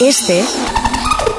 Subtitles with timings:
[0.00, 0.44] Este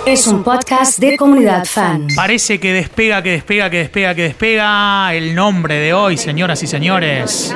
[0.05, 2.07] es un podcast de comunidad fan.
[2.13, 6.67] Parece que despega, que despega, que despega, que despega el nombre de hoy, señoras y
[6.67, 7.55] señores.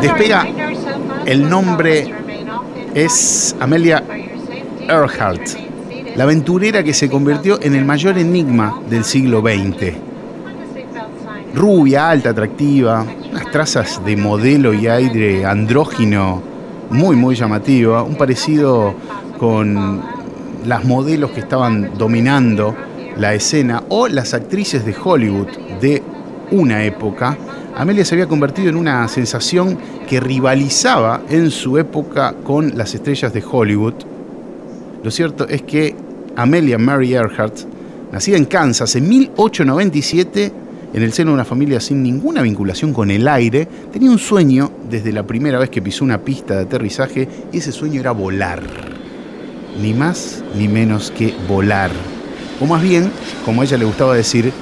[0.00, 0.48] Despega,
[1.26, 2.14] el nombre
[2.94, 3.56] es.
[3.60, 4.02] Amelia
[4.88, 5.48] Earhart,
[6.16, 10.07] la aventurera que se convirtió en el mayor enigma del siglo XX.
[11.54, 16.42] Rubia, alta, atractiva, unas trazas de modelo y aire andrógino
[16.90, 18.94] muy, muy llamativa, un parecido
[19.38, 20.02] con
[20.66, 22.74] las modelos que estaban dominando
[23.16, 25.48] la escena o las actrices de Hollywood
[25.80, 26.02] de
[26.50, 27.36] una época.
[27.76, 29.78] Amelia se había convertido en una sensación
[30.08, 33.94] que rivalizaba en su época con las estrellas de Hollywood.
[35.02, 35.94] Lo cierto es que
[36.36, 37.56] Amelia Mary Earhart,
[38.12, 40.52] nacida en Kansas en 1897,
[40.92, 44.70] en el seno de una familia sin ninguna vinculación con el aire, tenía un sueño
[44.90, 48.62] desde la primera vez que pisó una pista de aterrizaje y ese sueño era volar.
[49.80, 51.90] Ni más ni menos que volar.
[52.60, 53.10] O más bien,
[53.44, 54.52] como a ella le gustaba decir,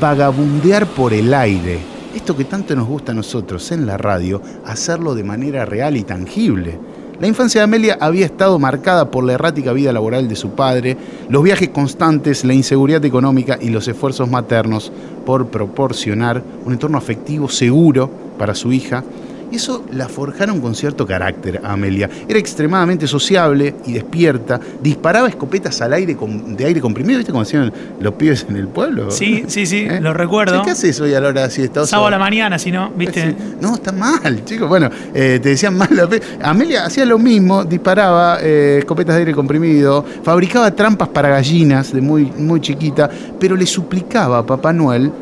[0.00, 1.78] vagabundear por el aire.
[2.14, 6.02] Esto que tanto nos gusta a nosotros en la radio, hacerlo de manera real y
[6.02, 6.78] tangible.
[7.20, 10.96] La infancia de Amelia había estado marcada por la errática vida laboral de su padre,
[11.28, 14.90] los viajes constantes, la inseguridad económica y los esfuerzos maternos
[15.24, 19.04] por proporcionar un entorno afectivo seguro para su hija.
[19.50, 22.08] Y eso la forjaron con cierto carácter a Amelia.
[22.28, 27.42] Era extremadamente sociable y despierta, disparaba escopetas al aire con- de aire comprimido, ¿viste cómo
[27.42, 29.10] hacían los pibes en el pueblo?
[29.10, 30.00] Sí, sí, sí, ¿Eh?
[30.00, 30.62] lo recuerdo.
[30.62, 31.86] ¿Qué haces hoy a la hora de siesta?
[31.86, 33.30] Sábado a la mañana, si no, ¿viste?
[33.30, 33.36] Sí.
[33.60, 34.68] No, está mal, chicos.
[34.68, 35.88] Bueno, eh, te decían mal.
[35.94, 36.08] la
[36.50, 42.00] Amelia hacía lo mismo, disparaba eh, escopetas de aire comprimido, fabricaba trampas para gallinas de
[42.00, 45.12] muy, muy chiquita, pero le suplicaba a Papá Noel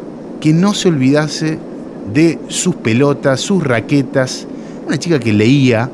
[0.41, 1.59] que no se olvidase
[2.13, 4.47] de sus pelotas, sus raquetas.
[4.87, 5.89] Una chica que leía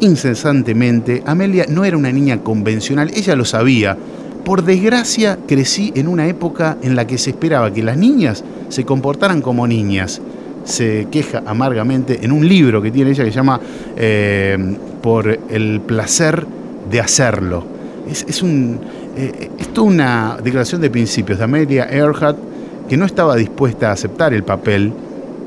[0.00, 1.22] incesantemente.
[1.26, 3.96] Amelia no era una niña convencional, ella lo sabía.
[4.44, 8.84] Por desgracia, crecí en una época en la que se esperaba que las niñas se
[8.84, 10.20] comportaran como niñas.
[10.64, 13.60] Se queja amargamente en un libro que tiene ella que se llama
[13.96, 16.46] eh, Por el placer
[16.90, 17.64] de hacerlo.
[18.10, 18.78] Es, es un,
[19.16, 22.38] eh, es toda una declaración de principios de Amelia Earhart
[22.88, 24.92] que no estaba dispuesta a aceptar el papel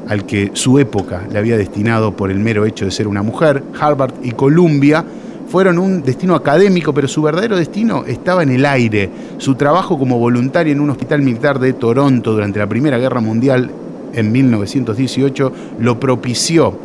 [0.07, 3.63] al que su época le había destinado por el mero hecho de ser una mujer.
[3.79, 5.03] Harvard y Columbia
[5.47, 9.09] fueron un destino académico, pero su verdadero destino estaba en el aire.
[9.37, 13.69] Su trabajo como voluntaria en un hospital militar de Toronto durante la Primera Guerra Mundial
[14.13, 16.77] en 1918 lo propició.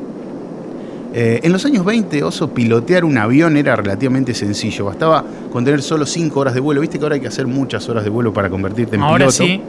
[1.15, 4.85] Eh, en los años 20, Oso, pilotear un avión era relativamente sencillo.
[4.85, 6.81] Bastaba con tener solo 5 horas de vuelo.
[6.81, 9.33] Viste que ahora hay que hacer muchas horas de vuelo para convertirte en Ahora piloto.
[9.33, 9.61] sí.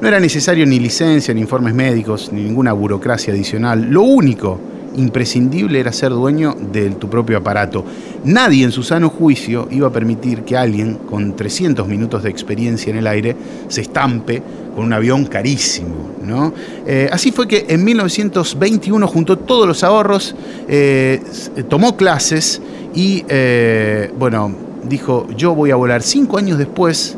[0.00, 3.90] No era necesario ni licencia, ni informes médicos, ni ninguna burocracia adicional.
[3.90, 4.60] Lo único
[4.96, 7.84] imprescindible era ser dueño de tu propio aparato.
[8.24, 12.90] Nadie en su sano juicio iba a permitir que alguien con 300 minutos de experiencia
[12.90, 13.36] en el aire
[13.68, 14.42] se estampe
[14.74, 16.10] con un avión carísimo.
[16.24, 16.52] ¿no?
[16.86, 20.34] Eh, así fue que en 1921 juntó todos los ahorros,
[20.68, 21.20] eh,
[21.68, 22.60] tomó clases
[22.94, 24.54] y, eh, bueno,
[24.88, 26.02] dijo, yo voy a volar.
[26.02, 27.16] Cinco años después,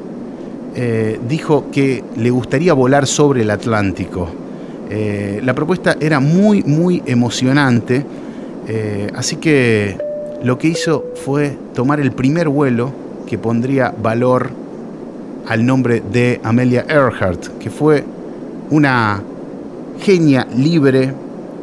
[0.75, 4.29] eh, dijo que le gustaría volar sobre el Atlántico.
[4.89, 8.05] Eh, la propuesta era muy, muy emocionante,
[8.67, 9.97] eh, así que
[10.43, 12.93] lo que hizo fue tomar el primer vuelo
[13.27, 14.51] que pondría valor
[15.49, 18.05] al nombre de Amelia Earhart, que fue
[18.71, 19.23] una
[20.01, 21.13] genia libre,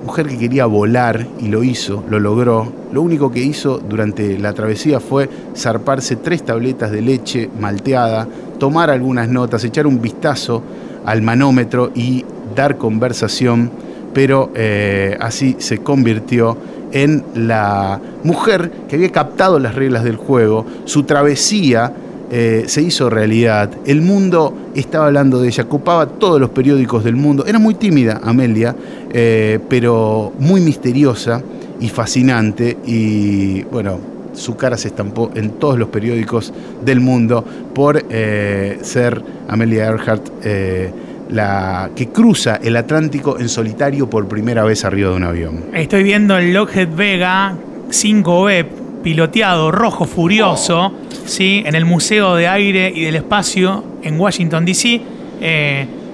[0.08, 2.72] mujer que quería volar y lo hizo, lo logró.
[2.94, 8.26] Lo único que hizo durante la travesía fue zarparse tres tabletas de leche malteada,
[8.58, 10.64] tomar algunas notas, echar un vistazo
[11.06, 12.24] al manómetro y
[12.56, 13.70] dar conversación,
[14.14, 16.58] pero eh, así se convirtió
[16.94, 21.92] en la mujer que había captado las reglas del juego, su travesía
[22.30, 27.16] eh, se hizo realidad, el mundo estaba hablando de ella, copaba todos los periódicos del
[27.16, 28.76] mundo, era muy tímida Amelia,
[29.14, 31.42] eh, pero muy misteriosa
[31.80, 34.00] y fascinante y bueno,
[34.34, 37.44] su cara se estampó en todos los periódicos del mundo
[37.74, 40.92] por eh, ser Amelia Earhart eh,
[41.30, 45.66] la que cruza el Atlántico en solitario por primera vez arriba de un avión.
[45.74, 47.56] Estoy viendo el Lockheed Vega
[47.90, 48.66] 5B
[49.04, 50.94] piloteado, rojo furioso,
[51.26, 51.64] ¿sí?
[51.66, 55.02] en el Museo de Aire y del Espacio en Washington, D.C.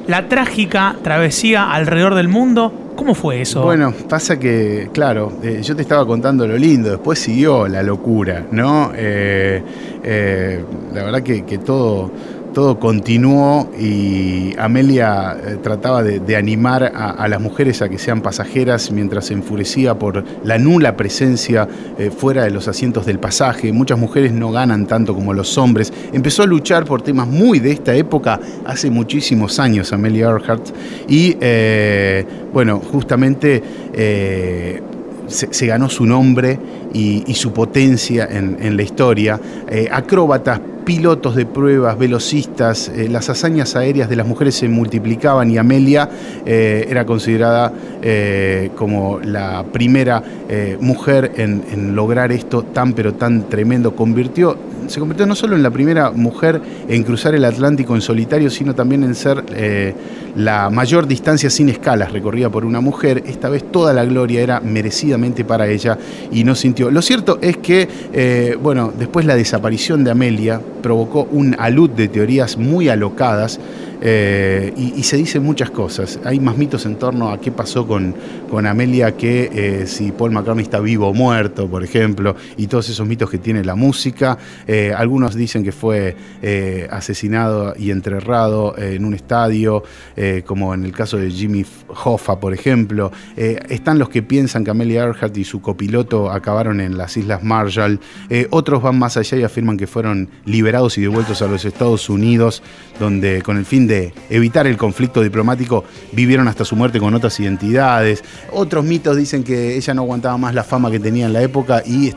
[0.07, 2.73] La trágica travesía alrededor del mundo.
[2.95, 3.63] ¿Cómo fue eso?
[3.63, 8.45] Bueno, pasa que, claro, eh, yo te estaba contando lo lindo, después siguió la locura,
[8.51, 8.91] ¿no?
[8.95, 9.61] Eh,
[10.03, 10.63] eh,
[10.93, 12.11] la verdad que, que todo,
[12.53, 18.91] todo continuó y Amelia eh, trataba de, animar a, las mujeres a que sean pasajeras
[18.91, 21.67] mientras se enfurecía por la nula presencia
[21.97, 23.71] eh, fuera de los asientos del pasaje.
[23.73, 25.91] Muchas mujeres no ganan tanto como los hombres.
[26.13, 30.67] Empezó a luchar por temas muy de esta época, hace muchísimos años, Amelia Earhart.
[31.07, 33.63] Y eh, bueno, justamente
[35.33, 36.57] se, ganó su nombre
[36.93, 39.39] y, su potencia en, la historia.
[39.91, 45.57] acróbatas, pilotos de pruebas, velocistas, eh, las hazañas aéreas de las mujeres se multiplicaban y
[45.57, 46.09] Amelia
[46.45, 47.71] eh, era considerada
[48.01, 50.23] eh, como la primera
[50.79, 53.95] mujer en, lograr esto tan pero tan tremendo.
[53.95, 54.55] Convirtió,
[54.87, 58.75] se convirtió no solo en la primera mujer en cruzar el Atlántico en solitario, sino
[58.75, 59.43] también en ser
[60.35, 63.23] la mayor distancia sin escalas recorrida por una mujer.
[63.25, 65.97] Esta vez toda la gloria era merecidamente para ella
[66.31, 66.91] y no sintió.
[66.91, 72.57] Lo cierto es que, bueno, después la desaparición de Amelia, provocó un alud de teorías
[72.57, 73.59] muy alocadas
[74.05, 76.19] eh, y, se dicen muchas cosas.
[76.25, 78.13] Hay más mitos en torno a qué pasó con,
[78.49, 82.89] con Amelia que eh, si Paul McCartney está vivo o muerto, por ejemplo, y todos
[82.89, 84.37] esos mitos que tiene la música.
[84.67, 86.17] Eh, algunos dicen que fue
[86.89, 89.83] asesinado y enterrado en un estadio,
[90.45, 93.11] como en el caso de Jimmy Hoffa, por ejemplo.
[93.37, 97.99] están los que piensan que Amelia Earhart y su copiloto acabaron en las Islas Marshall.
[98.49, 102.61] otros van más allá y afirman que fueron liberados y devueltos a los Estados Unidos,
[102.99, 103.92] donde con el fin de
[104.29, 108.23] evitar el conflicto diplomático, vivieron hasta su muerte con otras identidades.
[108.51, 111.83] Otros mitos dicen que ella no aguantaba más la fama que tenía en la época
[111.85, 112.11] y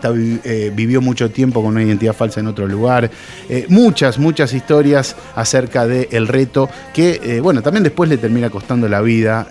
[0.44, 3.11] eh, vivió mucho tiempo con una identidad falsa en otro lugar.
[3.49, 8.88] Eh, muchas, muchas historias acerca del reto que, eh, bueno, también después le termina costando
[8.88, 9.49] la vida.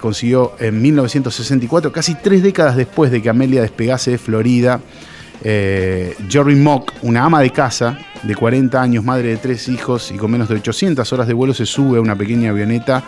[0.00, 4.80] consiguió en 1964, casi tres décadas después de que Amelia despegase de Florida,
[5.42, 10.16] eh, Jerry Mock, una ama de casa de 40 años, madre de tres hijos y
[10.16, 13.02] con menos de 800 horas de vuelo, se sube a una pequeña avioneta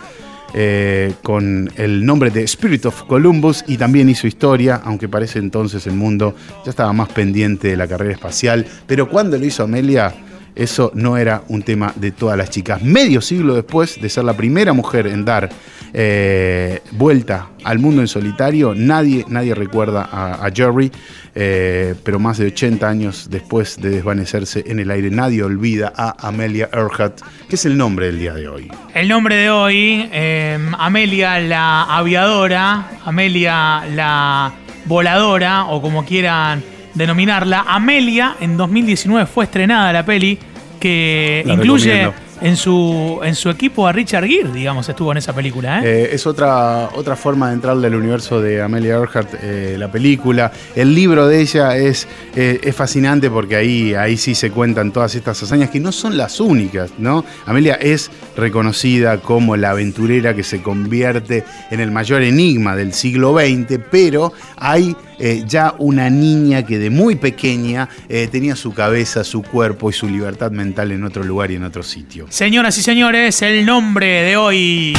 [0.55, 5.87] eh, con el nombre de Spirit of Columbus y también hizo historia, aunque parece entonces
[5.87, 8.65] el mundo ya estaba más pendiente de la carrera espacial.
[8.85, 10.13] Pero cuando lo hizo Amelia,
[10.55, 12.83] eso no era un tema de todas las chicas.
[12.83, 15.49] Medio siglo después de ser la primera mujer en dar
[15.93, 20.91] eh, vuelta al mundo en solitario, nadie, nadie recuerda a, Jerry,
[21.35, 26.27] eh, pero más de 80 años después de desvanecerse en el aire, nadie olvida a
[26.27, 28.71] Amelia Earhart, que es el nombre del día de hoy.
[28.93, 34.53] El nombre de hoy, eh, Amelia la aviadora, Amelia la
[34.85, 36.63] voladora, o como quieran
[36.95, 37.65] denominarla.
[37.67, 40.37] Amelia, en 2019 fue estrenada la peli
[40.79, 42.11] que incluye
[42.43, 45.79] en su, en su equipo a Richard Gere, digamos, estuvo en esa película.
[45.79, 46.03] ¿eh?
[46.03, 50.51] Eh, es otra, otra forma de entrarle al universo de Amelia Earhart, eh, la película.
[50.75, 52.05] El libro de ella es,
[52.35, 56.41] es fascinante porque ahí, ahí sí se cuentan todas estas hazañas que no son las
[56.41, 57.23] únicas, ¿no?
[57.45, 63.39] Amelia es reconocida como la aventurera que se convierte en el mayor enigma del siglo
[63.39, 69.23] XX, pero hay eh, ya una niña que de muy pequeña eh, tenía su cabeza,
[69.23, 72.25] su cuerpo y su libertad mental en otro lugar y en otro sitio.
[72.29, 74.93] Señoras y señores, el nombre de hoy.